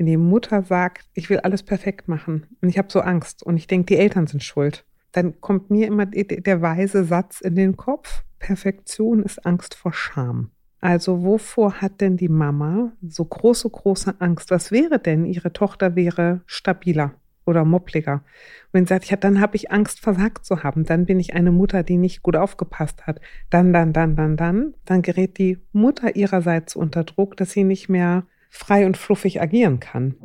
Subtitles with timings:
[0.00, 3.58] wenn die Mutter sagt, ich will alles perfekt machen und ich habe so Angst und
[3.58, 7.76] ich denke, die Eltern sind schuld, dann kommt mir immer der weise Satz in den
[7.76, 10.52] Kopf, Perfektion ist Angst vor Scham.
[10.80, 14.50] Also wovor hat denn die Mama so große, große Angst?
[14.50, 17.12] Was wäre denn, ihre Tochter wäre stabiler
[17.44, 18.14] oder moppliger?
[18.14, 21.34] Und wenn sie sagt, ja, dann habe ich Angst, versagt zu haben, dann bin ich
[21.34, 23.20] eine Mutter, die nicht gut aufgepasst hat.
[23.50, 27.90] Dann, dann, dann, dann, dann, dann gerät die Mutter ihrerseits unter Druck, dass sie nicht
[27.90, 30.16] mehr frei und fluffig agieren kann.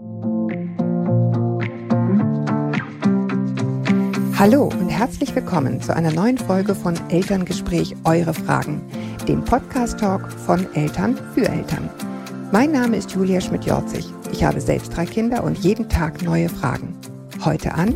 [4.38, 8.82] Hallo und herzlich willkommen zu einer neuen Folge von Elterngespräch Eure Fragen,
[9.28, 11.90] dem Podcast-Talk von Eltern für Eltern.
[12.52, 14.06] Mein Name ist Julia Schmidt-Jorzig.
[14.34, 16.98] Ich habe selbst drei Kinder und jeden Tag neue Fragen.
[17.46, 17.96] Heute an,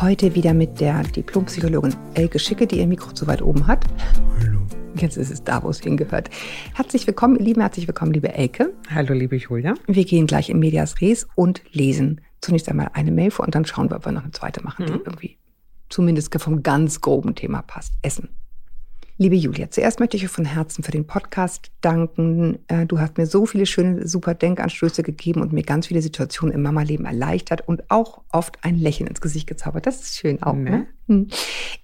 [0.00, 3.84] heute wieder mit der Diplompsychologin Elke Schicke, die ihr Mikro zu weit oben hat.
[4.40, 4.63] Hallo.
[4.96, 6.30] Jetzt ist es da, wo es hingehört.
[6.74, 8.72] Herzlich willkommen, ihr Lieben, herzlich willkommen, liebe Elke.
[8.94, 9.74] Hallo, liebe Julia.
[9.86, 13.64] Wir gehen gleich in Medias Res und lesen zunächst einmal eine Mail vor und dann
[13.64, 14.88] schauen wir, ob wir noch eine zweite machen, mhm.
[14.88, 15.38] die irgendwie
[15.88, 17.92] zumindest vom ganz groben Thema passt.
[18.02, 18.28] Essen.
[19.16, 22.58] Liebe Julia, zuerst möchte ich euch von Herzen für den Podcast danken.
[22.66, 26.52] Äh, du hast mir so viele schöne, super Denkanstöße gegeben und mir ganz viele Situationen
[26.52, 29.86] im Mama-Leben erleichtert und auch oft ein Lächeln ins Gesicht gezaubert.
[29.86, 30.54] Das ist schön auch.
[30.54, 30.70] Ne?
[30.70, 30.86] ne?
[31.06, 31.28] Hm.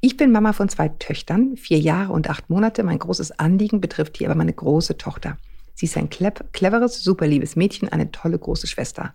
[0.01, 2.83] Ich bin Mama von zwei Töchtern, vier Jahre und acht Monate.
[2.83, 5.37] Mein großes Anliegen betrifft hier aber meine große Tochter.
[5.75, 9.15] Sie ist ein cleveres, super liebes Mädchen, eine tolle große Schwester.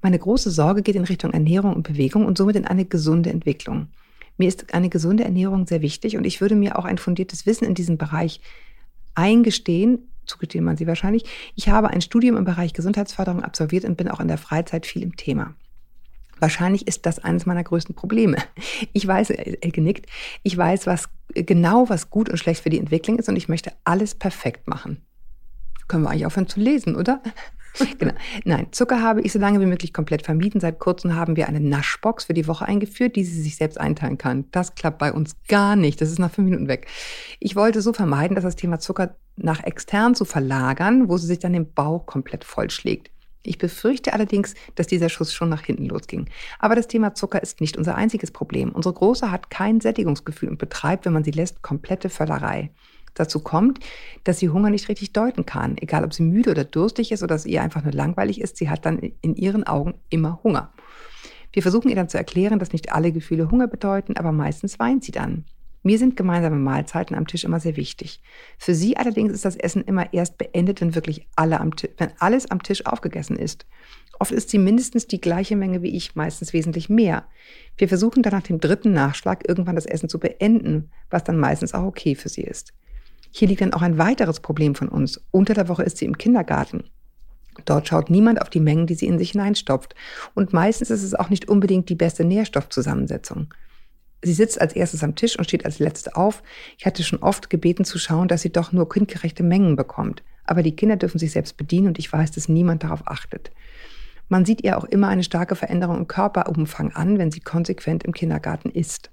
[0.00, 3.88] Meine große Sorge geht in Richtung Ernährung und Bewegung und somit in eine gesunde Entwicklung.
[4.36, 7.64] Mir ist eine gesunde Ernährung sehr wichtig und ich würde mir auch ein fundiertes Wissen
[7.64, 8.40] in diesem Bereich
[9.14, 11.24] eingestehen, zugestehen man sie wahrscheinlich.
[11.54, 15.02] Ich habe ein Studium im Bereich Gesundheitsförderung absolviert und bin auch in der Freizeit viel
[15.02, 15.54] im Thema.
[16.38, 18.36] Wahrscheinlich ist das eines meiner größten Probleme.
[18.92, 20.06] Ich weiß, er genickt,
[20.42, 23.72] ich weiß, was genau was gut und schlecht für die Entwicklung ist und ich möchte
[23.84, 25.02] alles perfekt machen.
[25.88, 27.22] Können wir eigentlich aufhören zu lesen, oder?
[27.98, 28.12] genau.
[28.44, 30.60] Nein, Zucker habe ich so lange wie möglich komplett vermieden.
[30.60, 34.18] Seit kurzem haben wir eine Naschbox für die Woche eingeführt, die sie sich selbst einteilen
[34.18, 34.44] kann.
[34.50, 36.00] Das klappt bei uns gar nicht.
[36.00, 36.86] Das ist nach fünf Minuten weg.
[37.40, 41.38] Ich wollte so vermeiden, dass das Thema Zucker nach extern zu verlagern, wo sie sich
[41.38, 43.10] dann den Bauch komplett vollschlägt.
[43.44, 46.28] Ich befürchte allerdings, dass dieser Schuss schon nach hinten losging.
[46.60, 48.70] Aber das Thema Zucker ist nicht unser einziges Problem.
[48.70, 52.70] Unsere Große hat kein Sättigungsgefühl und betreibt, wenn man sie lässt, komplette Völlerei
[53.14, 53.80] dazu kommt,
[54.24, 55.76] dass sie Hunger nicht richtig deuten kann.
[55.78, 58.70] Egal, ob sie müde oder durstig ist oder dass ihr einfach nur langweilig ist, sie
[58.70, 60.72] hat dann in ihren Augen immer Hunger.
[61.52, 65.04] Wir versuchen ihr dann zu erklären, dass nicht alle Gefühle Hunger bedeuten, aber meistens weint
[65.04, 65.44] sie dann.
[65.84, 68.22] Mir sind gemeinsame Mahlzeiten am Tisch immer sehr wichtig.
[68.56, 72.50] Für sie allerdings ist das Essen immer erst beendet, wenn wirklich alle am wenn alles
[72.50, 73.66] am Tisch aufgegessen ist.
[74.20, 77.26] Oft isst sie mindestens die gleiche Menge wie ich, meistens wesentlich mehr.
[77.76, 81.74] Wir versuchen dann nach dem dritten Nachschlag irgendwann das Essen zu beenden, was dann meistens
[81.74, 82.72] auch okay für sie ist.
[83.32, 85.20] Hier liegt dann auch ein weiteres Problem von uns.
[85.30, 86.84] Unter der Woche ist sie im Kindergarten.
[87.64, 89.94] Dort schaut niemand auf die Mengen, die sie in sich hineinstopft.
[90.34, 93.52] Und meistens ist es auch nicht unbedingt die beste Nährstoffzusammensetzung.
[94.22, 96.42] Sie sitzt als erstes am Tisch und steht als letzte auf.
[96.78, 100.22] Ich hatte schon oft gebeten zu schauen, dass sie doch nur kindgerechte Mengen bekommt.
[100.44, 103.50] Aber die Kinder dürfen sich selbst bedienen und ich weiß, dass niemand darauf achtet.
[104.28, 108.12] Man sieht ihr auch immer eine starke Veränderung im Körperumfang an, wenn sie konsequent im
[108.12, 109.10] Kindergarten isst.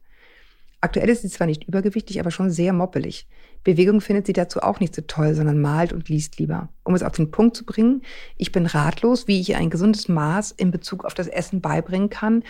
[0.81, 3.27] Aktuell ist sie zwar nicht übergewichtig, aber schon sehr moppelig.
[3.63, 6.69] Bewegung findet sie dazu auch nicht so toll, sondern malt und liest lieber.
[6.83, 8.03] Um es auf den Punkt zu bringen,
[8.37, 12.09] ich bin ratlos, wie ich ihr ein gesundes Maß in Bezug auf das Essen beibringen
[12.09, 12.43] kann,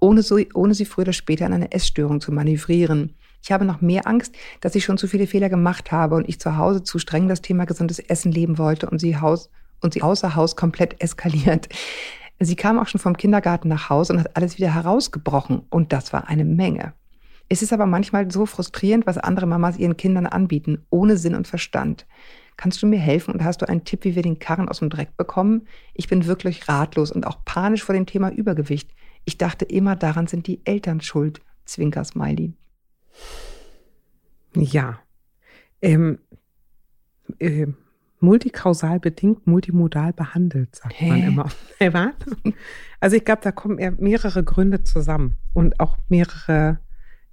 [0.00, 3.14] ohne, so, ohne sie früher oder später in eine Essstörung zu manövrieren.
[3.42, 6.38] Ich habe noch mehr Angst, dass ich schon zu viele Fehler gemacht habe und ich
[6.38, 9.48] zu Hause zu streng das Thema gesundes Essen leben wollte und sie, Haus,
[9.80, 11.68] und sie außer Haus komplett eskaliert.
[12.38, 16.12] Sie kam auch schon vom Kindergarten nach Hause und hat alles wieder herausgebrochen und das
[16.12, 16.94] war eine Menge.
[17.52, 21.48] Es ist aber manchmal so frustrierend, was andere Mamas ihren Kindern anbieten, ohne Sinn und
[21.48, 22.06] Verstand.
[22.56, 24.88] Kannst du mir helfen und hast du einen Tipp, wie wir den Karren aus dem
[24.88, 25.66] Dreck bekommen?
[25.92, 28.94] Ich bin wirklich ratlos und auch panisch vor dem Thema Übergewicht.
[29.24, 31.40] Ich dachte immer, daran sind die Eltern schuld.
[31.64, 32.54] Zwinker Smiley.
[34.54, 35.00] Ja.
[35.82, 36.20] Ähm,
[37.40, 37.66] äh,
[38.20, 41.08] multikausal bedingt, multimodal behandelt, sagt Hä?
[41.08, 41.50] man immer.
[43.00, 46.78] Also ich glaube, da kommen mehrere Gründe zusammen und auch mehrere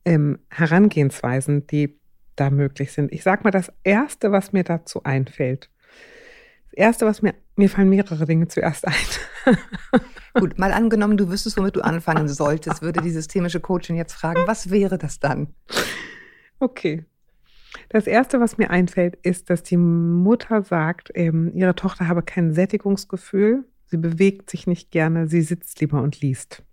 [0.08, 2.00] ähm, Herangehensweisen, die
[2.38, 3.12] da möglich sind.
[3.12, 5.70] Ich sage mal, das Erste, was mir dazu einfällt,
[6.66, 8.94] das Erste, was mir, mir fallen mehrere Dinge zuerst ein.
[10.34, 14.44] Gut, mal angenommen, du wüsstest, womit du anfangen solltest, würde die systemische Coachin jetzt fragen,
[14.46, 15.54] was wäre das dann?
[16.60, 17.06] Okay.
[17.90, 22.54] Das Erste, was mir einfällt, ist, dass die Mutter sagt, ähm, ihre Tochter habe kein
[22.54, 26.64] Sättigungsgefühl, sie bewegt sich nicht gerne, sie sitzt lieber und liest.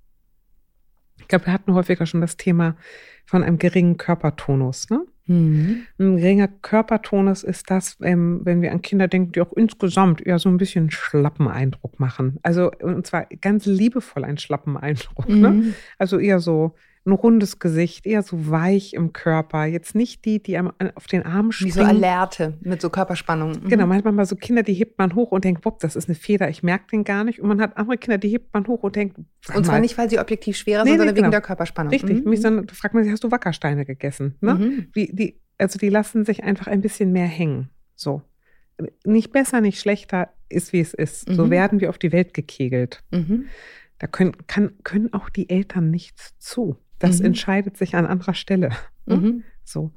[1.25, 2.77] Ich glaube, wir hatten häufiger schon das Thema
[3.25, 4.91] von einem geringen Körpertonus.
[4.91, 5.07] Ne?
[5.25, 5.87] Mhm.
[5.99, 10.39] Ein geringer Körpertonus ist das, ähm, wenn wir an Kinder denken, die auch insgesamt eher
[10.39, 12.39] so ein bisschen schlappen Eindruck machen.
[12.43, 15.27] Also, und zwar ganz liebevoll einen schlappen Eindruck.
[15.29, 15.51] Ne?
[15.51, 15.59] Mhm.
[15.61, 15.75] Ne?
[15.99, 16.75] Also eher so
[17.07, 19.67] ein rundes Gesicht, eher so weich im Körper.
[19.67, 21.75] Jetzt nicht die, die auf den Arm springen.
[21.75, 23.63] Wie so Alerte mit so Körperspannung.
[23.63, 23.69] Mhm.
[23.69, 26.15] Genau, manchmal mal so Kinder, die hebt man hoch und denkt, bob, das ist eine
[26.15, 27.41] Feder, ich merke den gar nicht.
[27.41, 29.27] Und man hat andere Kinder, die hebt man hoch und denkt, und
[29.65, 29.81] zwar mal.
[29.81, 31.31] nicht, weil sie objektiv schwerer nee, sind, sondern nee, wegen genau.
[31.31, 31.93] der Körperspannung.
[31.93, 32.25] Richtig.
[32.25, 32.31] Mhm.
[32.31, 34.37] Mich dann fragt man sich, hast du Wackersteine gegessen?
[34.41, 34.55] Ne?
[34.55, 34.93] Mhm.
[34.95, 37.69] Die, die, also die lassen sich einfach ein bisschen mehr hängen.
[37.97, 38.23] So.
[39.05, 41.29] Nicht besser, nicht schlechter, ist wie es ist.
[41.29, 41.51] So mhm.
[41.51, 43.05] werden wir auf die Welt gekegelt.
[43.11, 43.47] Mhm.
[43.99, 46.77] Da können, kann, können auch die Eltern nichts zu.
[47.05, 47.27] Das mhm.
[47.27, 48.71] entscheidet sich an anderer Stelle.
[49.07, 49.17] Ne?
[49.17, 49.45] Mhm.
[49.65, 49.93] So.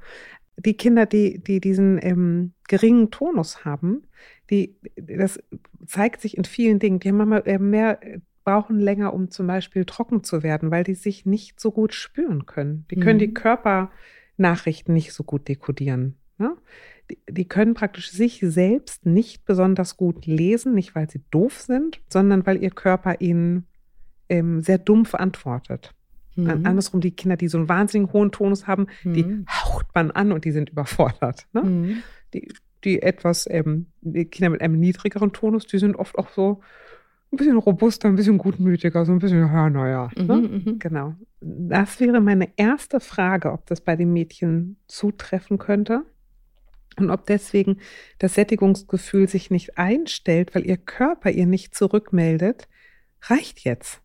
[0.57, 4.03] Die Kinder, die, die diesen ähm, geringen Tonus haben,
[4.49, 5.39] die, das
[5.85, 6.99] zeigt sich in vielen Dingen.
[6.99, 7.99] Die haben manchmal äh, mehr,
[8.43, 12.45] brauchen länger, um zum Beispiel trocken zu werden, weil die sich nicht so gut spüren
[12.45, 12.85] können.
[12.89, 13.19] Die können mhm.
[13.19, 16.15] die Körpernachrichten nicht so gut dekodieren.
[16.37, 16.55] Ne?
[17.11, 22.01] Die, die können praktisch sich selbst nicht besonders gut lesen, nicht weil sie doof sind,
[22.09, 23.67] sondern weil ihr Körper ihnen
[24.29, 25.93] ähm, sehr dumpf antwortet.
[26.37, 26.65] Mhm.
[26.65, 29.13] Andersrum, die Kinder, die so einen wahnsinnig hohen Tonus haben, mhm.
[29.13, 31.47] die haucht man an und die sind überfordert.
[31.53, 31.63] Ne?
[31.63, 31.97] Mhm.
[32.33, 32.53] Die,
[32.83, 36.61] die etwas, ähm, die Kinder mit einem niedrigeren Tonus, die sind oft auch so
[37.31, 40.09] ein bisschen robuster, ein bisschen gutmütiger, so ein bisschen, ja, naja.
[40.15, 40.35] Ne?
[40.35, 40.79] Mhm, mhm.
[40.79, 41.15] Genau.
[41.41, 46.03] Das wäre meine erste Frage, ob das bei den Mädchen zutreffen könnte.
[46.97, 47.77] Und ob deswegen
[48.17, 52.67] das Sättigungsgefühl sich nicht einstellt, weil ihr Körper ihr nicht zurückmeldet,
[53.21, 54.01] reicht jetzt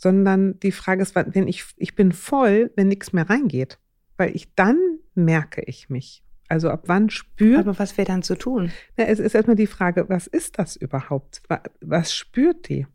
[0.00, 3.78] sondern die Frage ist, wenn ich, ich bin voll, wenn nichts mehr reingeht,
[4.16, 4.78] weil ich dann
[5.14, 6.24] merke ich mich.
[6.48, 7.60] Also ab wann spürt.
[7.60, 8.72] Aber was wäre dann zu tun?
[8.96, 11.42] Na, es ist erstmal die Frage, was ist das überhaupt?
[11.82, 12.86] Was spürt die?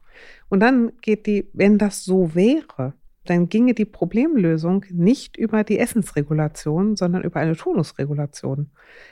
[0.50, 5.80] Und dann geht die, wenn das so wäre, dann ginge die Problemlösung nicht über die
[5.80, 8.69] Essensregulation, sondern über eine Tonusregulation.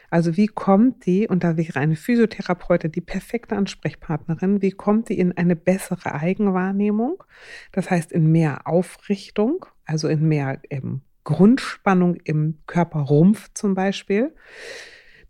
[0.10, 5.20] Also wie kommt die, und da wäre eine Physiotherapeutin die perfekte Ansprechpartnerin, wie kommt die
[5.20, 7.24] in eine bessere Eigenwahrnehmung?
[7.72, 14.34] Das heißt in mehr Aufrichtung, also in mehr ähm, Grundspannung im Körperrumpf zum Beispiel.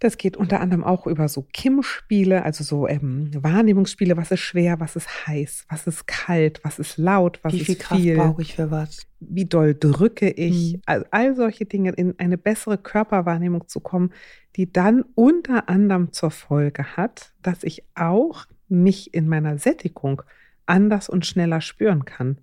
[0.03, 4.81] Das geht unter anderem auch über so Kim-Spiele, also so ähm, Wahrnehmungsspiele, was ist schwer,
[4.81, 8.17] was ist heiß, was ist kalt, was ist laut, was Wie ist viel Kraft viel.
[8.17, 9.07] brauche ich für was?
[9.21, 10.73] Wie doll drücke ich?
[10.73, 10.81] Mhm.
[10.85, 14.11] Also all solche Dinge in eine bessere Körperwahrnehmung zu kommen,
[14.57, 20.21] die dann unter anderem zur Folge hat, dass ich auch mich in meiner Sättigung
[20.65, 22.39] anders und schneller spüren kann.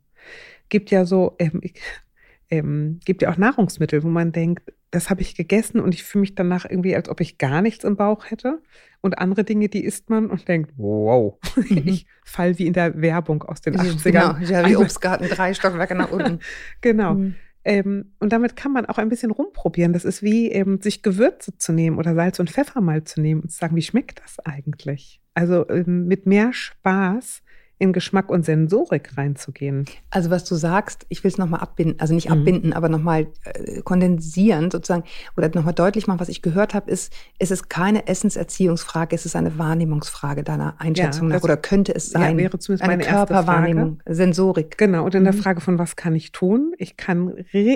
[0.70, 1.60] Gibt ja so, ähm,
[2.48, 6.20] ähm, gibt ja auch Nahrungsmittel, wo man denkt, das habe ich gegessen und ich fühle
[6.20, 8.60] mich danach irgendwie, als ob ich gar nichts im Bauch hätte.
[9.00, 11.82] Und andere Dinge, die isst man und denkt, wow, mhm.
[11.86, 14.02] ich fall wie in der Werbung aus den 80ern.
[14.02, 16.40] Genau, ja, wie Obstgarten, drei Stockwerke nach unten.
[16.80, 17.14] genau.
[17.14, 17.34] Mhm.
[17.64, 19.92] Ähm, und damit kann man auch ein bisschen rumprobieren.
[19.92, 23.42] Das ist wie ähm, sich Gewürze zu nehmen oder Salz und Pfeffer mal zu nehmen
[23.42, 25.20] und zu sagen, wie schmeckt das eigentlich?
[25.34, 27.42] Also ähm, mit mehr Spaß
[27.80, 29.86] in Geschmack und Sensorik reinzugehen.
[30.10, 32.38] Also was du sagst, ich will es nochmal abbinden, also nicht mhm.
[32.38, 35.04] abbinden, aber nochmal äh, kondensieren sozusagen
[35.36, 39.34] oder nochmal deutlich machen, was ich gehört habe, ist, es ist keine Essenserziehungsfrage, es ist
[39.34, 42.38] eine Wahrnehmungsfrage deiner Einschätzung ja, nach oder könnte es sein?
[42.38, 44.76] Ja, wäre zumindest eine meine Körperwahrnehmung, Sensorik.
[44.76, 45.24] Genau, und in mhm.
[45.24, 46.74] der Frage von was kann ich tun?
[46.76, 47.32] Ich kann,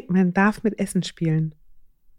[0.09, 1.55] man darf mit Essen spielen.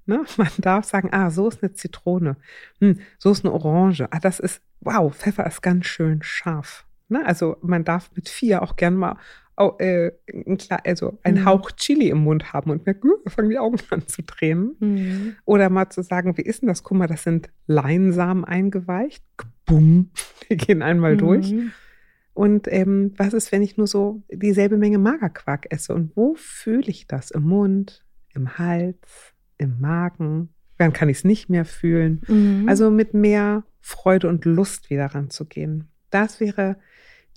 [0.07, 0.23] Ne?
[0.37, 2.37] Man darf sagen, ah, so ist eine Zitrone,
[2.79, 6.85] hm, so ist eine Orange, ah, das ist, wow, Pfeffer ist ganz schön scharf.
[7.07, 7.25] Ne?
[7.25, 9.18] Also man darf mit vier auch gern mal
[9.56, 11.45] auch, äh, ein, also einen mhm.
[11.45, 14.76] Hauch Chili im Mund haben und merken, uh, fangen die Augen an zu drehen.
[14.80, 15.35] Mhm.
[15.45, 16.83] Oder mal zu sagen, wie ist denn das?
[16.83, 19.24] Guck mal, das sind Leinsamen eingeweicht.
[19.66, 20.12] Bumm,
[20.50, 21.18] die gehen einmal mhm.
[21.18, 21.54] durch.
[22.33, 25.94] Und ähm, was ist, wenn ich nur so dieselbe Menge Magerquark esse?
[25.94, 27.31] Und wo fühle ich das?
[27.31, 30.50] Im Mund, im Hals, im Magen?
[30.78, 32.21] Wann kann ich es nicht mehr fühlen?
[32.28, 32.68] Mhm.
[32.68, 35.88] Also mit mehr Freude und Lust wieder ranzugehen.
[36.09, 36.76] Das wäre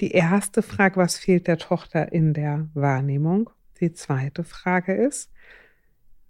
[0.00, 3.50] die erste Frage, was fehlt der Tochter in der Wahrnehmung?
[3.80, 5.30] Die zweite Frage ist,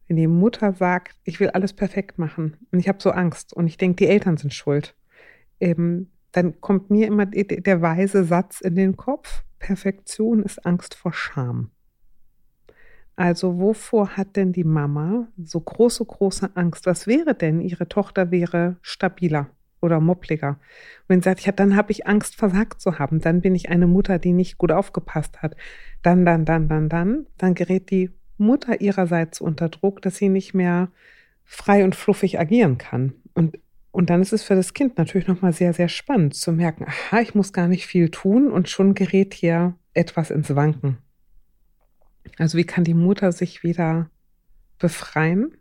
[0.07, 3.67] wenn die Mutter sagt, ich will alles perfekt machen und ich habe so Angst und
[3.67, 4.97] ich denke, die Eltern sind schuld,
[5.61, 11.13] ähm, dann kommt mir immer der weise Satz in den Kopf, Perfektion ist Angst vor
[11.13, 11.71] Scham.
[13.17, 16.87] Also wovor hat denn die Mama so große, große Angst?
[16.87, 19.51] Was wäre denn, ihre Tochter wäre stabiler?
[19.81, 20.59] Oder moppliger.
[21.07, 23.87] Wenn sie sagt, ja, dann habe ich Angst, versagt zu haben, dann bin ich eine
[23.87, 25.57] Mutter, die nicht gut aufgepasst hat.
[26.03, 30.55] Dann, dann, dann, dann, dann, dann gerät die Mutter ihrerseits unter Druck, dass sie nicht
[30.55, 30.89] mehr
[31.45, 33.15] frei und fluffig agieren kann.
[33.35, 33.59] Und,
[33.91, 37.21] und dann ist es für das Kind natürlich nochmal sehr, sehr spannend zu merken, aha,
[37.21, 40.99] ich muss gar nicht viel tun und schon gerät hier etwas ins Wanken.
[42.37, 44.11] Also wie kann die Mutter sich wieder
[44.79, 45.58] befreien?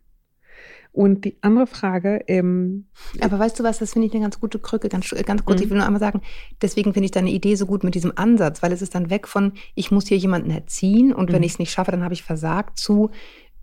[0.98, 2.86] Und die andere Frage, ähm,
[3.22, 5.60] aber weißt du was, das finde ich eine ganz gute Krücke, ganz, ganz kurz.
[5.60, 5.64] Mhm.
[5.64, 6.22] Ich will nur einmal sagen,
[6.60, 9.28] deswegen finde ich deine Idee so gut mit diesem Ansatz, weil es ist dann weg
[9.28, 11.46] von, ich muss hier jemanden erziehen und wenn Mhm.
[11.46, 13.12] ich es nicht schaffe, dann habe ich versagt, zu,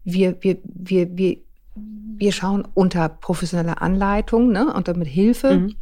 [0.04, 1.38] wir, wir, wir, wir,
[1.74, 5.56] wir schauen unter professioneller Anleitung ne, und dann mit Hilfe.
[5.56, 5.74] Mhm.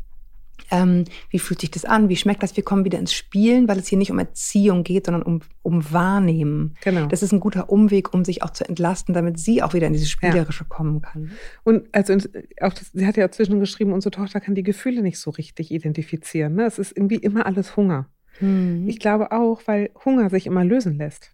[0.73, 2.09] Ähm, wie fühlt sich das an?
[2.09, 2.57] Wie schmeckt das?
[2.57, 5.93] Wir kommen wieder ins Spielen, weil es hier nicht um Erziehung geht, sondern um, um
[5.93, 6.75] Wahrnehmen.
[6.83, 7.07] genau.
[7.07, 9.93] Das ist ein guter Umweg, um sich auch zu entlasten, damit sie auch wieder in
[9.93, 11.33] dieses Spielerische kommen kann.
[11.63, 12.15] Und also
[12.61, 15.71] auch das, sie hat ja dazwischen geschrieben, unsere Tochter kann die Gefühle nicht so richtig
[15.71, 16.55] identifizieren.
[16.55, 16.65] Ne?
[16.65, 18.09] Es ist irgendwie immer alles Hunger.
[18.41, 18.89] Mhm.
[18.89, 21.33] Ich glaube auch, weil Hunger sich immer lösen lässt.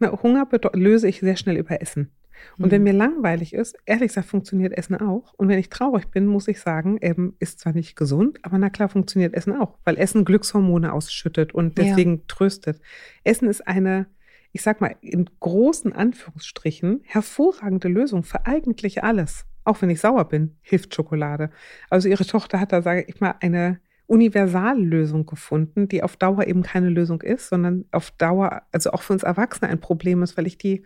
[0.00, 2.10] Na, Hunger bedeu- löse ich sehr schnell über Essen.
[2.58, 2.84] Und wenn Mhm.
[2.84, 5.34] mir langweilig ist, ehrlich gesagt, funktioniert Essen auch.
[5.34, 8.70] Und wenn ich traurig bin, muss ich sagen, ähm, ist zwar nicht gesund, aber na
[8.70, 11.84] klar funktioniert Essen auch, weil Essen Glückshormone ausschüttet und Ja.
[11.84, 12.80] deswegen tröstet.
[13.24, 14.06] Essen ist eine,
[14.52, 19.44] ich sag mal, in großen Anführungsstrichen hervorragende Lösung für eigentlich alles.
[19.64, 21.50] Auch wenn ich sauer bin, hilft Schokolade.
[21.90, 26.62] Also ihre Tochter hat da, sage ich mal, eine Universallösung gefunden, die auf Dauer eben
[26.62, 30.46] keine Lösung ist, sondern auf Dauer, also auch für uns Erwachsene ein Problem ist, weil
[30.46, 30.84] ich die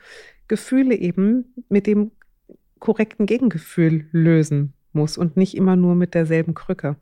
[0.53, 2.11] Gefühle eben mit dem
[2.79, 6.97] korrekten Gegengefühl lösen muss und nicht immer nur mit derselben Krücke.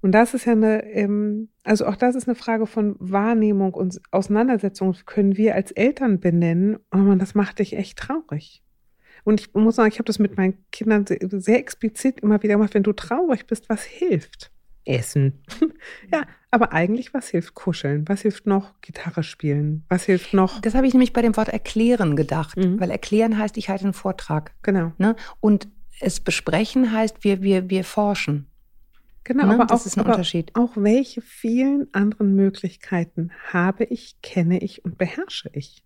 [0.00, 4.00] Und das ist ja eine, ähm, also auch das ist eine Frage von Wahrnehmung und
[4.12, 6.78] Auseinandersetzung können wir als Eltern benennen.
[6.92, 8.62] Oh man, das macht dich echt traurig.
[9.24, 12.74] Und ich muss sagen, ich habe das mit meinen Kindern sehr explizit immer wieder gemacht,
[12.74, 14.52] wenn du traurig bist, was hilft?
[14.84, 15.42] Essen.
[16.12, 16.22] ja,
[16.52, 17.54] aber eigentlich, was hilft?
[17.54, 18.04] Kuscheln.
[18.08, 18.80] Was hilft noch?
[18.82, 19.84] Gitarre spielen.
[19.88, 20.60] Was hilft noch?
[20.60, 22.78] Das habe ich nämlich bei dem Wort erklären gedacht, Mhm.
[22.78, 24.52] weil erklären heißt, ich halte einen Vortrag.
[24.62, 24.92] Genau.
[24.98, 25.16] Ne?
[25.40, 25.66] Und
[26.00, 28.46] es besprechen heißt, wir, wir, wir forschen.
[29.24, 29.54] Genau, Ne?
[29.54, 30.50] aber das auch, ist ein Unterschied.
[30.54, 35.82] auch welche vielen anderen Möglichkeiten habe ich, kenne ich und beherrsche ich.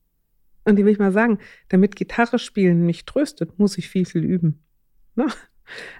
[0.64, 4.24] Und die will ich mal sagen, damit Gitarre spielen mich tröstet, muss ich viel, viel
[4.24, 4.64] üben.
[5.14, 5.26] Ne?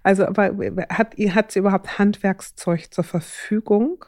[0.02, 0.56] Also, aber
[0.88, 4.04] hat, hat sie überhaupt Handwerkszeug zur Verfügung,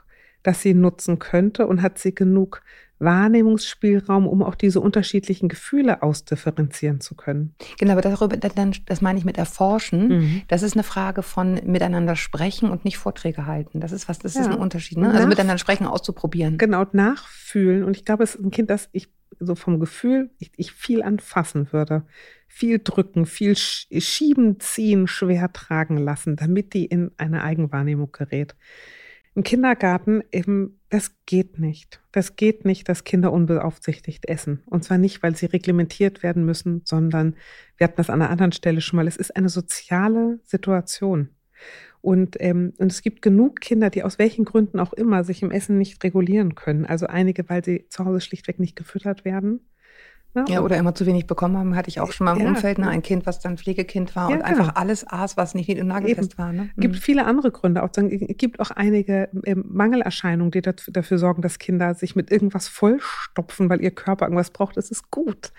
[0.48, 2.62] das sie nutzen könnte und hat sie genug
[3.00, 7.54] Wahrnehmungsspielraum, um auch diese unterschiedlichen Gefühle ausdifferenzieren zu können?
[7.78, 10.08] Genau, aber darüber, das meine ich mit erforschen.
[10.08, 10.42] Mhm.
[10.48, 13.80] Das ist eine Frage von miteinander sprechen und nicht Vorträge halten.
[13.80, 14.52] Das ist was, das ist Ja.
[14.52, 14.98] ein Unterschied.
[14.98, 15.12] Ne?
[15.12, 16.56] Also miteinander sprechen, auszuprobieren.
[16.56, 17.84] Genau, nachfühlen.
[17.84, 21.02] Und ich glaube, es ist ein Kind, das ich so vom Gefühl, ich, ich viel
[21.02, 22.04] anfassen würde.
[22.48, 28.56] Viel drücken, viel sch schieben, ziehen, schwer tragen lassen, damit die in eine Eigenwahrnehmung gerät.
[29.38, 32.02] Im Kindergarten eben, das geht nicht.
[32.10, 34.64] Das geht nicht, dass Kinder unbeaufsichtigt essen.
[34.66, 37.36] Und zwar nicht, weil sie reglementiert werden müssen, sondern
[37.76, 39.06] wir hatten das an einer anderen Stelle schon mal.
[39.06, 41.28] Es ist eine soziale Situation.
[42.00, 45.52] Und, ähm, und es gibt genug Kinder, die aus welchen Gründen auch immer sich im
[45.52, 46.84] Essen nicht regulieren können.
[46.84, 49.60] Also einige, weil sie zu Hause schlichtweg nicht gefüttert werden.
[50.34, 50.44] Ne?
[50.48, 52.48] Ja, oder immer zu wenig bekommen haben, hatte ich auch schon mal im Ja.
[52.48, 52.88] Umfeld, ne?
[52.88, 54.78] ein Kind, was dann Pflegekind war Ja, und einfach genau.
[54.80, 56.52] alles aß, was nicht nagelfest war.
[56.52, 56.70] Ne?
[56.76, 56.98] gibt Mhm.
[57.00, 57.82] viele andere Gründe.
[57.82, 62.30] Auch es gibt auch einige ähm, Mangelerscheinungen, die dafür, dafür sorgen, dass Kinder sich mit
[62.30, 64.76] irgendwas vollstopfen, weil ihr Körper irgendwas braucht.
[64.76, 65.52] Es ist gut.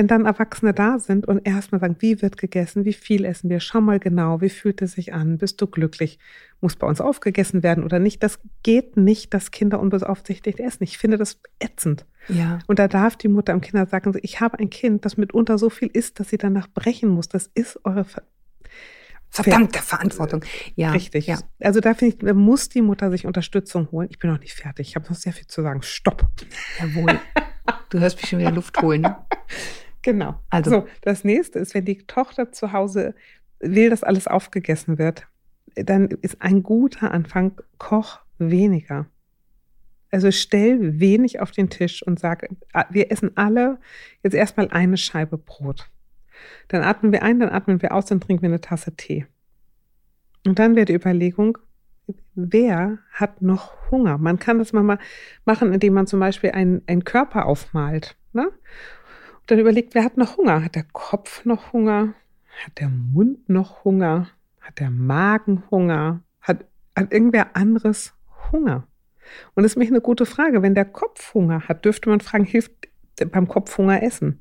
[0.00, 3.60] Wenn dann Erwachsene da sind und erstmal sagen, wie wird gegessen, wie viel essen wir,
[3.60, 6.18] schau mal genau, wie fühlt es sich an, bist du glücklich,
[6.62, 10.84] muss bei uns aufgegessen werden oder nicht, das geht nicht, dass Kinder unbeaufsichtigt essen.
[10.84, 12.06] Ich finde das ätzend.
[12.28, 12.60] Ja.
[12.66, 15.68] Und da darf die Mutter am Kinder sagen, ich habe ein Kind, das mitunter so
[15.68, 17.28] viel isst, dass sie danach brechen muss.
[17.28, 18.22] Das ist eure Ver
[19.28, 20.46] Verdammte Verantwortung.
[20.76, 20.92] Ja.
[20.92, 21.26] Richtig.
[21.26, 21.40] Ja.
[21.60, 24.08] Also da finde ich, da muss die Mutter sich Unterstützung holen.
[24.10, 24.88] Ich bin noch nicht fertig.
[24.88, 25.82] Ich habe noch sehr viel zu sagen.
[25.82, 26.26] Stopp.
[26.80, 27.20] Jawohl.
[27.90, 29.06] Du hörst mich schon wieder Luft holen.
[30.02, 30.34] Genau.
[30.48, 30.70] Also.
[30.70, 33.14] So, das nächste ist, wenn die Tochter zu Hause
[33.58, 35.26] will, dass alles aufgegessen wird,
[35.74, 39.06] dann ist ein guter Anfang, koch weniger.
[40.10, 43.78] Also stell wenig auf den Tisch und sag, ah, wir essen alle
[44.22, 45.88] jetzt erstmal eine Scheibe Brot.
[46.68, 49.26] Dann atmen wir ein, dann atmen wir aus, dann trinken wir eine Tasse Tee.
[50.46, 51.58] Und dann wäre die Überlegung,
[52.34, 54.18] wer hat noch Hunger?
[54.18, 54.98] Man kann das mal
[55.44, 58.16] machen, indem man zum Beispiel einen, einen Körper aufmalt.
[58.32, 58.50] Ne?
[59.50, 60.62] Dann überlegt, wer hat noch Hunger?
[60.62, 62.14] Hat der Kopf noch Hunger?
[62.64, 64.28] Hat der Mund noch Hunger?
[64.60, 66.22] Hat der Magen Hunger?
[66.40, 66.64] Hat,
[66.94, 68.14] hat irgendwer anderes
[68.52, 68.86] Hunger?
[69.54, 70.62] Und das ist mich eine gute Frage.
[70.62, 72.70] Wenn der Kopf Hunger hat, dürfte man fragen, hilft
[73.32, 74.40] beim Kopf Hunger essen?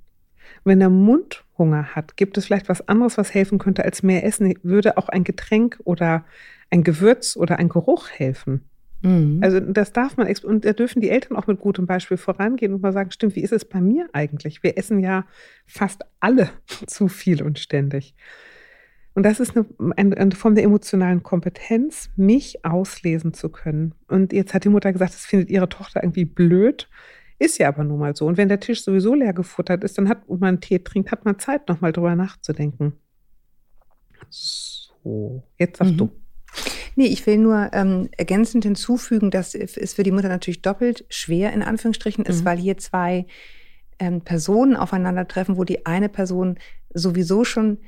[0.64, 4.24] Wenn der Mund Hunger hat, gibt es vielleicht was anderes, was helfen könnte als mehr
[4.24, 4.54] Essen?
[4.62, 6.24] Würde auch ein Getränk oder
[6.70, 8.70] ein Gewürz oder ein Geruch helfen?
[9.02, 9.40] Mhm.
[9.42, 12.82] Also das darf man, und da dürfen die Eltern auch mit gutem Beispiel vorangehen und
[12.82, 14.62] mal sagen, stimmt, wie ist es bei mir eigentlich?
[14.64, 15.26] Wir essen ja
[15.66, 16.50] fast alle
[16.88, 18.16] zu viel und ständig.
[19.16, 19.66] Und das ist eine,
[19.98, 23.96] eine, eine Form der emotionalen Kompetenz, mich auslesen zu können.
[24.08, 26.88] Und jetzt hat die Mutter gesagt, das findet ihre Tochter irgendwie blöd.
[27.38, 28.26] Ist ja aber nun mal so.
[28.28, 31.26] Und wenn der Tisch sowieso leer gefuttert ist, dann hat und man Tee trinkt, hat
[31.26, 32.94] man Zeit, nochmal drüber nachzudenken.
[34.30, 35.98] So, jetzt sagst Mhm.
[35.98, 36.10] du.
[36.96, 41.54] Nee, ich will nur ähm, ergänzend hinzufügen, dass es für die Mutter natürlich doppelt schwer
[41.54, 42.46] in Anführungsstrichen ist, Mhm.
[42.46, 43.26] weil hier zwei
[44.00, 46.58] ähm, Personen aufeinandertreffen, wo die eine Person
[46.94, 47.80] sowieso schon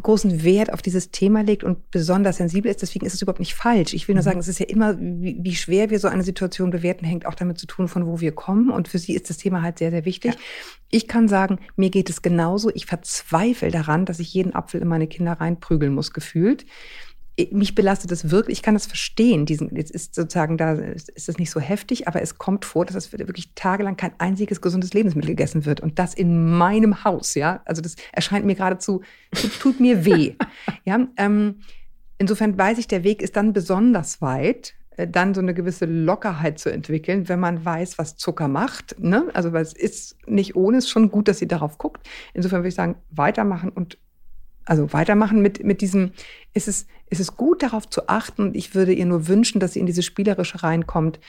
[0.00, 2.80] großen Wert auf dieses Thema legt und besonders sensibel ist.
[2.80, 3.92] Deswegen ist es überhaupt nicht falsch.
[3.92, 4.24] Ich will nur Mhm.
[4.24, 7.34] sagen, es ist ja immer, wie, wie schwer wir so eine Situation bewerten, hängt auch
[7.34, 8.70] damit zu tun, von wo wir kommen.
[8.70, 10.34] Und für sie ist das Thema halt sehr, sehr wichtig.
[10.34, 10.40] Ja.
[10.90, 12.70] Ich kann sagen, mir geht es genauso.
[12.72, 16.64] Ich verzweifle daran, dass ich jeden Apfel in meine Kinder reinprügeln muss, gefühlt
[17.52, 19.46] mich belastet es wirklich, ich kann das verstehen.
[19.46, 22.96] Diesen, jetzt ist sozusagen da, ist es nicht so heftig, aber es kommt vor, dass
[22.96, 25.80] es wirklich tagelang kein einziges gesundes Lebensmittel gegessen wird.
[25.80, 27.62] Und das in meinem Haus, ja.
[27.64, 30.34] Also das erscheint mir geradezu, tut, tut mir weh.
[30.84, 31.60] ja, ähm,
[32.18, 36.58] insofern weiß ich, der Weg ist dann besonders weit, äh, dann so eine gewisse Lockerheit
[36.58, 38.98] zu entwickeln, wenn man weiß, was Zucker macht.
[38.98, 39.28] Ne?
[39.32, 42.08] Also weil es ist nicht ohne, es ist schon gut, dass sie darauf guckt.
[42.34, 43.98] Insofern würde ich sagen, weitermachen und
[44.66, 46.12] also weitermachen mit, mit diesem,
[46.54, 49.74] ist es, ist es gut darauf zu achten und ich würde ihr nur wünschen, dass
[49.74, 51.20] sie in diese Spielerische reinkommt,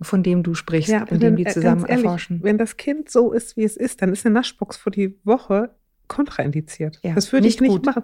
[0.00, 2.40] von dem du sprichst, Ja, in dem die äh, zusammen ehrlich, erforschen.
[2.42, 5.70] Wenn das Kind so ist, wie es ist, dann ist eine Naschbox für die Woche
[6.06, 7.00] kontraindiziert.
[7.02, 7.86] Ja, das würde ich nicht nicht gut.
[7.86, 8.02] machen.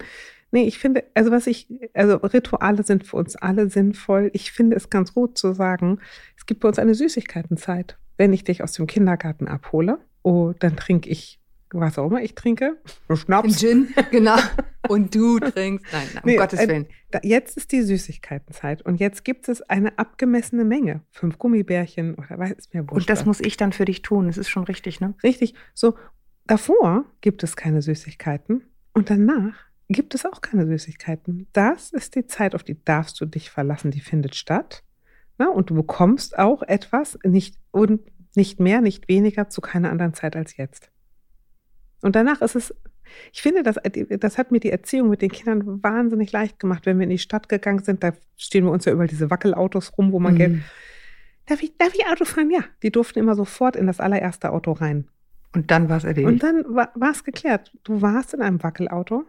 [0.51, 4.31] Nee, ich finde, also was ich, also Rituale sind für uns alle sinnvoll.
[4.35, 5.99] Ich finde es ganz gut zu sagen,
[6.37, 7.99] es gibt bei uns eine Süßigkeitenzeit.
[8.17, 11.41] Wenn ich dich aus dem Kindergarten abhole, oh, dann trinke ich,
[11.81, 12.79] was auch immer ich trinke,
[13.15, 13.59] Schnaps.
[13.59, 14.37] Gin, genau.
[14.89, 15.87] Und du trinkst.
[15.93, 16.87] Nein, nein um Nee, Gottes äh, Willen.
[17.11, 21.03] Da, jetzt ist die Süßigkeitenzeit und jetzt gibt es eine abgemessene Menge.
[21.11, 22.97] Fünf Gummibärchen oder weiß es mir wurscht.
[22.97, 24.27] Und das muss ich dann für dich tun.
[24.27, 25.15] Das ist schon richtig, ne?
[25.23, 25.55] Richtig.
[25.75, 25.95] So,
[26.47, 29.55] davor gibt es keine Süßigkeiten und danach
[29.89, 31.47] gibt es auch keine Süßigkeiten.
[31.53, 34.83] Das ist die Zeit, auf die darfst du dich verlassen, die findet statt.
[35.39, 38.01] Na, und du bekommst auch etwas, nicht, und
[38.37, 40.91] nicht mehr, nicht weniger, zu keiner anderen Zeit als jetzt.
[42.05, 42.75] Und danach ist es,
[43.33, 43.77] ich finde, das,
[44.21, 46.87] das hat mir die Erziehung mit den Kindern wahnsinnig leicht gemacht.
[46.87, 49.97] Wenn wir in die Stadt gegangen sind, da stehen wir uns ja überall diese Wackelautos
[49.99, 50.35] rum, wo man.
[50.35, 50.63] Mhm.
[51.47, 52.51] Darf ich, darf ich Auto fahren?
[52.51, 52.61] Ja.
[52.83, 55.09] Die durften immer sofort in das allererste Auto rein.
[55.55, 56.27] Und dann war es erledigt.
[56.29, 57.73] Und dann war es geklärt.
[57.85, 59.25] Du warst in einem Wackelauto.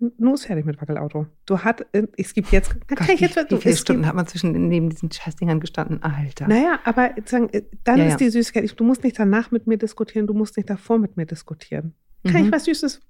[0.00, 1.26] N- Nur ist fertig mit Wackelauto.
[1.44, 3.74] Du hat, äh, es gibt jetzt, na, Gott, kann ich wie, jetzt, wie du, viele
[3.74, 6.00] es Stunden gibt, hat man zwischen neben diesen Scheißdingern gestanden?
[6.02, 6.46] Alter.
[6.48, 9.76] naja, aber sagen, äh, dann Ja, ist die Süßigkeit, du musst nicht danach mit mir
[9.76, 11.94] diskutieren, du musst nicht davor mit mir diskutieren.
[12.24, 12.46] Kann Mhm.
[12.46, 13.00] ich was Süßes?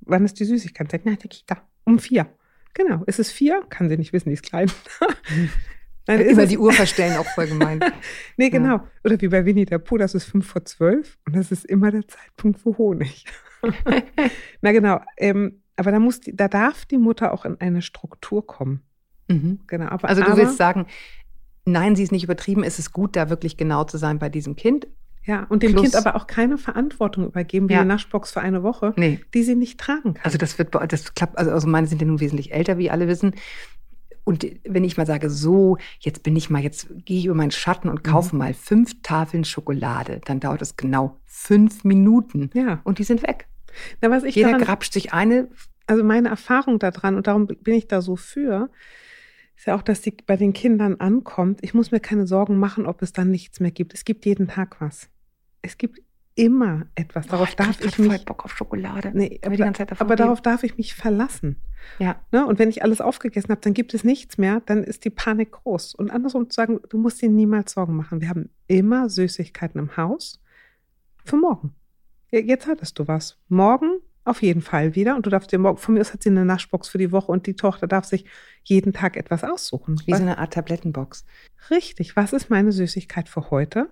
[0.00, 1.00] Wann ist die Süßigkeit?
[1.04, 1.62] Na, der Kita.
[1.84, 2.26] Um vier.
[2.74, 3.04] Genau.
[3.04, 3.62] Ist es vier?
[3.70, 4.70] Kann sie nicht wissen, die ist klein.
[6.06, 7.80] Nein, ist Über es- die Uhr verstellen, auch voll gemein.
[8.36, 8.80] Nee, genau.
[9.04, 11.90] Oder wie bei Winnie der Pooh, das ist fünf vor zwölf und das ist immer
[11.90, 13.24] der Zeitpunkt für Honig.
[14.60, 15.00] Na genau.
[15.16, 18.82] Ähm, aber da muss die, da darf die Mutter auch in eine Struktur kommen.
[19.28, 19.60] mhm.
[19.66, 19.86] Genau.
[19.86, 20.86] Aber, Also du aber, willst sagen,
[21.64, 24.56] nein, sie ist nicht übertrieben, es ist gut, da wirklich genau zu sein bei diesem
[24.56, 24.86] Kind.
[25.26, 27.80] Ja, und dem Plus- Kind aber auch keine Verantwortung übergeben, wie Ja.
[27.80, 29.20] eine Naschbox für eine Woche, Nee.
[29.34, 30.24] die sie nicht tragen kann.
[30.24, 33.08] Also das wird, das klappt, also, also meine sind ja nun wesentlich älter, wie alle
[33.08, 33.34] wissen.
[34.26, 37.50] Und wenn ich mal sage, so, jetzt bin ich mal, jetzt gehe ich über meinen
[37.50, 42.48] Schatten und kaufe mal fünf Tafeln Schokolade, dann dauert es genau fünf Minuten.
[42.54, 42.80] ja.
[42.84, 43.46] Und die sind weg.
[44.00, 45.48] Na, was ich Jeder daran, grapscht sich eine.
[45.86, 48.70] also meine Erfahrung daran, und darum bin ich da so für,
[49.56, 51.58] ist ja auch, dass die bei den Kindern ankommt.
[51.62, 53.92] Ich muss mir keine Sorgen machen, ob es dann nichts mehr gibt.
[53.92, 55.10] Es gibt jeden Tag was.
[55.64, 56.00] Es gibt
[56.34, 57.26] immer etwas.
[57.28, 58.24] Darauf Boah, darf krieg ich grad voll mich.
[58.24, 59.12] Bock auf Schokolade.
[59.14, 59.70] Nee, aber, aber
[60.10, 60.16] reden.
[60.16, 61.56] darauf darf ich mich verlassen.
[61.98, 62.16] Ja.
[62.32, 62.44] Ne?
[62.46, 65.52] Und wenn ich alles aufgegessen habe, dann gibt es nichts mehr, dann ist die Panik
[65.52, 65.94] groß.
[65.94, 68.20] Und andersrum zu sagen, du musst dir niemals Sorgen machen.
[68.20, 70.40] Wir haben immer Süßigkeiten im Haus
[71.24, 71.74] für morgen.
[72.30, 73.38] Jetzt hattest du was.
[73.48, 75.14] Morgen auf jeden Fall wieder.
[75.14, 77.30] Und du darfst dir morgen, von mir aus hat sie eine Naschbox für die Woche
[77.30, 78.24] und die Tochter darf sich
[78.64, 80.00] jeden Tag etwas aussuchen.
[80.04, 81.24] Wie Was- so eine Art Tablettenbox.
[81.70, 83.88] Richtig, was ist meine Süßigkeit für heute?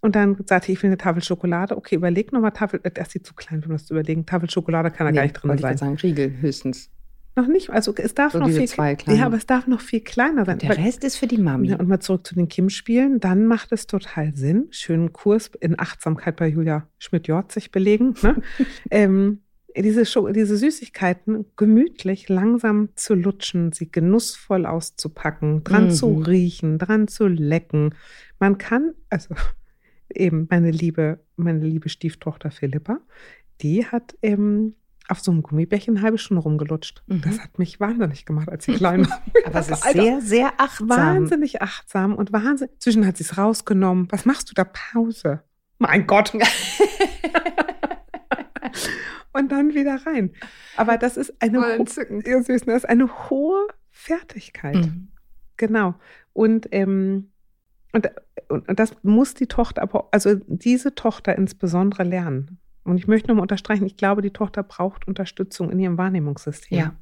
[0.00, 1.76] Und dann sagte ich, ich will eine Tafel Schokolade.
[1.76, 4.26] Okay, überleg nochmal Tafel, äh, das ist sie zu klein, um das zu überlegen.
[4.26, 5.68] Tafel Schokolade kann da gar nicht drin ich sein.
[5.76, 6.90] gerade sagen, Riegel höchstens.
[7.36, 8.96] Noch nicht, also es darf So noch viel zwei.
[9.06, 10.58] Ja, aber es darf noch viel kleiner sein.
[10.58, 11.68] Der Rest ist für die Mami.
[11.68, 14.66] ja, und mal zurück zu den Kim-Spielen, dann macht es total Sinn.
[14.70, 18.14] Schönen Kurs in Achtsamkeit bei Julia Schmidt-Jorzig belegen.
[18.22, 18.42] Ne?
[18.90, 19.42] ähm,
[19.76, 25.90] diese, Scho- diese Süßigkeiten gemütlich, langsam zu lutschen, sie genussvoll auszupacken, dran Mhm.
[25.90, 27.94] zu riechen, dran zu lecken.
[28.40, 29.36] Man kann, also
[30.14, 32.98] eben meine liebe, meine liebe Stieftochter Philippa,
[33.60, 34.74] die hat ähm,
[35.08, 37.02] auf so einem Gummibärchen eine halbe Stunde rumgelutscht.
[37.06, 37.22] Mhm.
[37.22, 39.22] Das hat mich wahnsinnig gemacht, als sie klein war.
[39.46, 40.88] aber es ist Alter, sehr, sehr achtsam.
[40.88, 42.78] wahnsinnig achtsam und wahnsinnig.
[42.78, 44.08] Zwischen hat sie es rausgenommen.
[44.10, 44.64] Was machst du da?
[44.64, 45.42] Pause.
[45.78, 46.32] Mein Gott.
[49.32, 50.32] und dann wieder rein.
[50.76, 52.26] Aber das ist eine, ho- entzückend.
[52.26, 52.72] Ja, süß, ne?
[52.74, 54.76] das ist eine hohe Fertigkeit.
[54.76, 55.08] Mhm.
[55.56, 55.94] Genau.
[56.32, 57.30] Und, ähm,
[57.92, 58.10] und,
[58.48, 62.58] und, und das muss die Tochter, aber also diese Tochter insbesondere lernen.
[62.84, 66.78] Und ich möchte nochmal unterstreichen, ich glaube, die Tochter braucht Unterstützung in ihrem Wahrnehmungssystem.
[66.78, 66.94] Ja.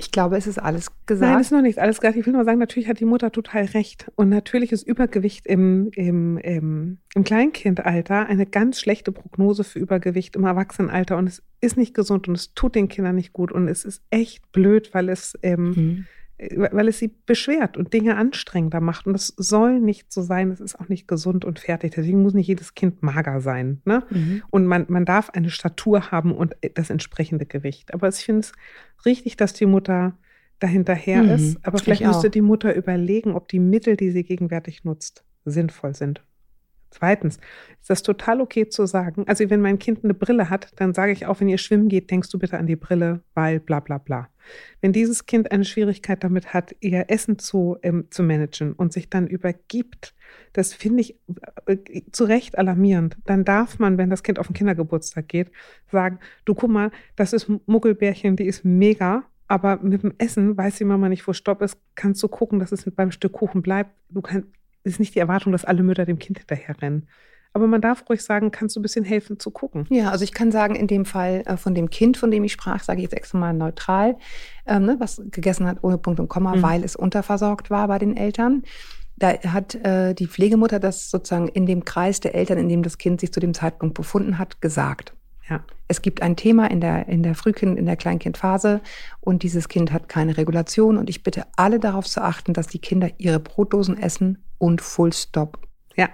[0.00, 1.32] Ich glaube, es ist alles gesagt.
[1.32, 2.16] Nein, es ist noch nichts alles gesagt.
[2.16, 4.12] Ich will nur sagen, natürlich hat die Mutter total recht.
[4.14, 10.36] Und natürlich ist Übergewicht im, im, im, im Kleinkindalter eine ganz schlechte Prognose für Übergewicht
[10.36, 11.16] im Erwachsenenalter.
[11.16, 13.50] Und es ist nicht gesund und es tut den Kindern nicht gut.
[13.50, 16.06] Und es ist echt blöd, weil es, ähm, mhm.
[16.54, 19.06] Weil es sie beschwert und Dinge anstrengender macht.
[19.06, 20.50] Und das soll nicht so sein.
[20.52, 21.94] Es ist auch nicht gesund und fertig.
[21.96, 23.82] Deswegen muss nicht jedes Kind mager sein.
[23.84, 24.04] Ne?
[24.10, 24.42] Mhm.
[24.50, 27.92] Und man, man darf eine Statur haben und das entsprechende Gewicht.
[27.92, 28.52] Aber ich finde es
[29.04, 30.16] richtig, dass die Mutter
[30.60, 31.58] dahinterher mhm, ist.
[31.66, 36.22] Aber vielleicht müsste die Mutter überlegen, ob die Mittel, die sie gegenwärtig nutzt, sinnvoll sind.
[36.90, 37.36] Zweitens
[37.80, 41.12] ist das total okay zu sagen, also wenn mein Kind eine Brille hat, dann sage
[41.12, 43.98] ich auch, wenn ihr schwimmen geht, denkst du bitte an die Brille, weil bla bla
[43.98, 44.28] bla.
[44.80, 49.10] Wenn dieses Kind eine Schwierigkeit damit hat, ihr Essen zu, ähm, zu managen und sich
[49.10, 50.14] dann übergibt,
[50.52, 51.16] das finde ich
[51.66, 51.76] äh,
[52.12, 53.16] zu Recht alarmierend.
[53.26, 55.50] Dann darf man, wenn das Kind auf den Kindergeburtstag geht,
[55.90, 60.76] sagen, du guck mal, das ist Muggelbärchen, die ist mega, aber mit dem Essen weiß
[60.76, 63.90] die Mama nicht, wo Stopp ist, kannst du gucken, dass es beim Stück Kuchen bleibt.
[64.10, 64.48] Du kannst,
[64.84, 67.08] ist nicht die Erwartung, dass alle Mütter dem Kind hinterherrennen.
[67.52, 69.86] Aber man darf ruhig sagen, kannst du ein bisschen helfen zu gucken.
[69.90, 72.52] Ja, also ich kann sagen, in dem Fall äh, von dem Kind, von dem ich
[72.52, 74.16] sprach, sage ich jetzt extra mal neutral,
[74.66, 76.62] ähm, ne, was gegessen hat ohne Punkt und Komma, mhm.
[76.62, 78.62] weil es unterversorgt war bei den Eltern.
[79.16, 82.98] Da hat äh, die Pflegemutter das sozusagen in dem Kreis der Eltern, in dem das
[82.98, 85.14] Kind sich zu dem Zeitpunkt befunden hat, gesagt.
[85.48, 85.64] Ja.
[85.88, 88.80] Es gibt ein Thema in der, in der Frühkind-, in der Kleinkindphase
[89.20, 92.80] und dieses Kind hat keine Regulation und ich bitte alle darauf zu achten, dass die
[92.80, 95.58] Kinder ihre Brotdosen essen und Full Stop.
[95.96, 96.08] Ja.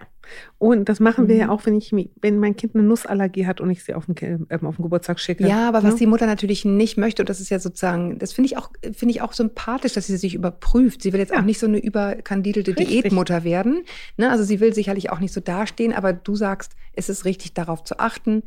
[0.58, 1.50] Und das machen wir ja mhm.
[1.50, 4.16] auch, wenn ich wenn mein Kind eine Nussallergie hat und ich sie auf den,
[4.48, 5.46] äh, auf den Geburtstag schicke.
[5.46, 5.88] Ja, aber ne?
[5.88, 8.70] was die Mutter natürlich nicht möchte, und das ist ja sozusagen, das finde ich auch,
[8.82, 11.02] finde ich auch sympathisch, dass sie sich überprüft.
[11.02, 11.40] Sie will jetzt ja.
[11.40, 13.84] auch nicht so eine überkandidelte Diätmutter werden.
[14.16, 14.30] Ne?
[14.30, 17.84] Also sie will sicherlich auch nicht so dastehen, aber du sagst, es ist richtig, darauf
[17.84, 18.42] zu achten.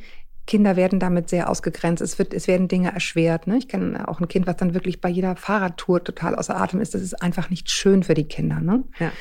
[0.48, 2.02] Kinder werden damit sehr ausgegrenzt.
[2.02, 3.46] Es, wird, es werden Dinge erschwert.
[3.46, 3.58] Ne?
[3.58, 6.96] Ich kenne auch ein Kind, was dann wirklich bei jeder Fahrradtour total außer Atem ist.
[6.96, 8.60] Das ist einfach nicht schön für die Kinder.
[8.60, 8.84] Ne?
[8.98, 9.12] Ja.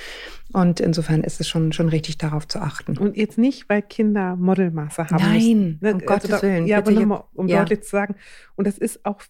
[0.53, 2.97] Und insofern ist es schon, schon richtig, darauf zu achten.
[2.97, 5.17] Und jetzt nicht, weil Kinder Modelmaße haben.
[5.17, 5.95] Nein, müssen.
[5.95, 6.67] um also Gottes da, Willen.
[6.67, 7.59] Ja, aber nochmal, um ja.
[7.59, 8.15] deutlich zu sagen.
[8.55, 9.21] Und das ist auch,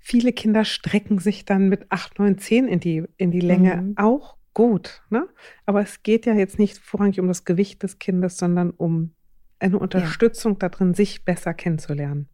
[0.00, 3.94] viele Kinder strecken sich dann mit 8, 9, 10 in die, in die Länge mhm.
[3.96, 5.02] auch gut.
[5.10, 5.28] Ne?
[5.64, 9.12] Aber es geht ja jetzt nicht vorrangig um das Gewicht des Kindes, sondern um
[9.58, 10.68] eine Unterstützung ja.
[10.68, 12.28] darin, sich besser kennenzulernen.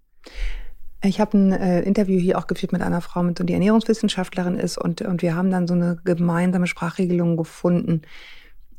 [1.05, 4.79] Ich habe ein äh, Interview hier auch geführt mit einer Frau, mit, die Ernährungswissenschaftlerin ist,
[4.79, 8.03] und, und wir haben dann so eine gemeinsame Sprachregelung gefunden,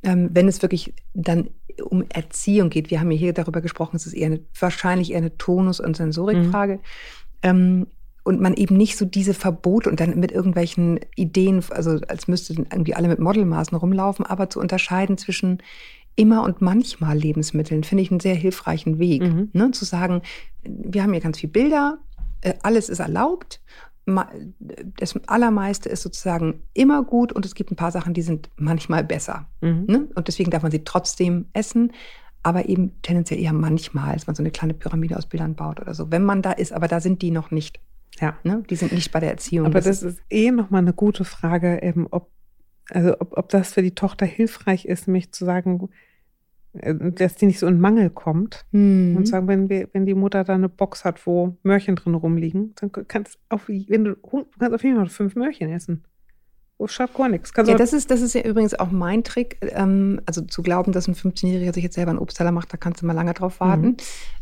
[0.03, 1.49] ähm, wenn es wirklich dann
[1.82, 2.91] um Erziehung geht.
[2.91, 5.97] Wir haben ja hier darüber gesprochen, es ist eher eine, wahrscheinlich eher eine Tonus- und
[5.97, 6.75] Sensorikfrage.
[6.75, 6.79] Mhm.
[7.41, 7.88] Ähm,
[8.25, 12.65] und man eben nicht so diese Verbote und dann mit irgendwelchen Ideen, also als müssten
[12.71, 15.62] irgendwie alle mit Modelmaßen rumlaufen, aber zu unterscheiden zwischen
[16.15, 19.23] immer und manchmal Lebensmitteln, finde ich einen sehr hilfreichen Weg.
[19.23, 19.49] Mhm.
[19.54, 19.71] Ne?
[19.71, 20.21] Zu sagen,
[20.63, 21.97] wir haben hier ganz viele Bilder,
[22.41, 23.62] äh, alles ist erlaubt.
[24.97, 29.04] Das Allermeiste ist sozusagen immer gut und es gibt ein paar Sachen, die sind manchmal
[29.04, 29.47] besser.
[29.62, 29.86] Mhm.
[29.88, 30.08] Ne?
[30.15, 31.93] Und deswegen darf man sie trotzdem essen,
[32.43, 35.93] aber eben tendenziell eher manchmal, dass man so eine kleine Pyramide aus Bildern baut oder
[35.93, 36.12] so.
[36.12, 37.80] Wenn man da ist, aber da sind die noch nicht.
[38.19, 38.38] Ja.
[38.43, 38.63] Ne?
[38.69, 39.65] Die sind nicht bei der Erziehung.
[39.65, 42.30] Aber das, das ist eh nochmal eine gute Frage, eben, ob
[42.89, 45.89] also ob, ob das für die Tochter hilfreich ist, mich zu sagen,
[46.74, 48.65] äh, dass die nicht so in Mangel kommt.
[48.72, 49.15] Mhm.
[49.17, 52.74] Und sagen, wenn, wir, wenn die Mutter da eine Box hat, wo Möhrchen drin rumliegen,
[52.76, 56.04] dann kannst du auf, wenn du, du kannst auf jeden Fall fünf Möhrchen essen.
[56.88, 57.52] Schadet gar nichts.
[57.56, 59.58] ja, das ist, das ist ja übrigens auch mein Trick.
[59.62, 63.02] Ähm, also zu glauben, dass ein 15-Jähriger sich jetzt selber einen Obstteller macht, da kannst
[63.02, 63.86] du mal lange drauf warten.
[63.88, 63.98] Mhm.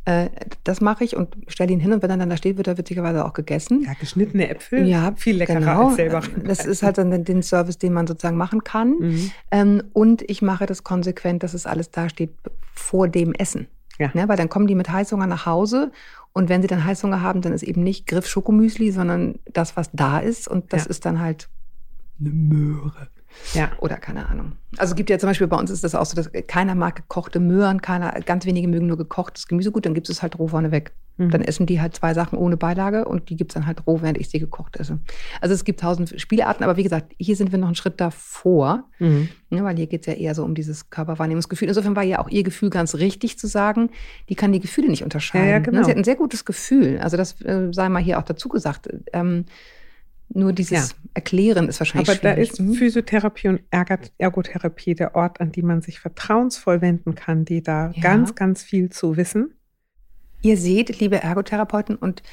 [0.06, 0.30] Äh,
[0.64, 2.78] das mache ich und stelle ihn hin und wenn er dann da steht, wird er
[2.78, 3.84] witzigerweise auch gegessen.
[3.84, 4.88] Ja, geschnittene Äpfel.
[4.88, 5.88] Ja, viel leckerer genau.
[5.88, 6.22] als selber.
[6.44, 8.98] Das ist halt dann den Service, den man sozusagen machen kann.
[9.00, 9.32] Mhm.
[9.52, 12.32] Ähm, und ich mache das konsequent, dass es alles da steht
[12.74, 13.68] vor dem Essen.
[14.00, 14.10] Ja.
[14.14, 15.92] Ne, weil dann kommen die mit Heißhunger nach Hause
[16.34, 19.90] und wenn sie dann Heißhunger haben, dann ist eben nicht Griff Schokomüsli, sondern das, was
[19.92, 20.48] da ist.
[20.48, 20.90] Und das ja.
[20.90, 21.50] ist dann halt
[22.22, 23.10] eine Möhre.
[23.54, 23.72] Ja.
[23.80, 24.54] Oder keine Ahnung.
[24.78, 26.96] Also es gibt ja zum Beispiel bei uns ist das auch so, dass keiner mag
[26.96, 30.48] gekochte Möhren, keiner, ganz wenige mögen nur gekochtes Gemüse gut, dann gibt es halt roh
[30.48, 30.94] vorneweg.
[31.18, 31.30] Mhm.
[31.30, 34.02] Dann essen die halt zwei Sachen ohne Beilage und die gibt es dann halt roh,
[34.02, 35.00] während ich sie gekocht esse.
[35.42, 38.86] Also es gibt tausend Spielarten, aber wie gesagt, hier sind wir noch einen Schritt davor,
[39.00, 39.30] mhm.
[39.50, 41.68] ja, weil hier geht es ja eher so um dieses Körperwahrnehmungsgefühl.
[41.68, 43.90] Insofern war ja auch ihr Gefühl ganz richtig zu sagen,
[44.30, 45.48] die kann die Gefühle nicht unterscheiden.
[45.48, 45.84] Ja, ja, genau.
[45.84, 47.00] Sie hat ein sehr gutes Gefühl.
[47.00, 48.90] Also das äh, sei mal hier auch dazu gesagt.
[49.12, 49.46] Ähm,
[50.34, 50.96] nur dieses ja.
[51.14, 52.36] Erklären ist wahrscheinlich Aber schwierig.
[52.36, 52.74] da ist mhm.
[52.74, 53.62] Physiotherapie und
[54.18, 58.02] Ergotherapie der Ort, an die man sich vertrauensvoll wenden kann, die da ja.
[58.02, 59.54] ganz, ganz viel zu wissen.
[60.42, 62.24] Ihr seht, liebe Ergotherapeuten und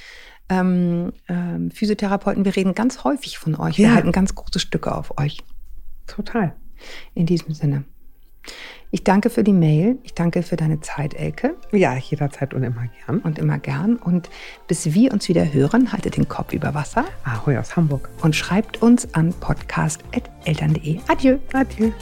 [0.49, 3.77] ähm, ähm, Physiotherapeuten, wir reden ganz häufig von euch.
[3.79, 5.45] Wir halten ganz große Stücke auf euch.
[6.07, 6.57] Total.
[7.15, 7.85] In diesem Sinne.
[8.91, 9.99] Ich danke für die Mail.
[10.03, 11.57] Ich danke für deine Zeit, Elke.
[11.73, 13.19] Ja, jederzeit und immer gern.
[13.19, 13.97] Und immer gern.
[13.97, 14.31] Und
[14.67, 17.05] bis wir uns wieder hören, haltet den Kopf über Wasser.
[17.25, 18.09] Ahoi aus Hamburg.
[18.23, 21.01] Und schreibt uns an podcast.eltern.de.
[21.09, 21.37] Adieu.
[21.53, 21.93] Adieu.